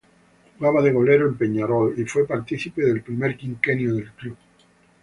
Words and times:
Jugaba 0.57 0.81
de 0.81 0.91
golero 0.91 1.27
en 1.27 1.37
Peñarol 1.37 1.93
y 1.95 2.05
fue 2.05 2.25
partícipe 2.25 2.81
del 2.83 3.03
primer 3.03 3.37
Quinquenio 3.37 3.93
del 3.93 4.11
club. 4.13 4.35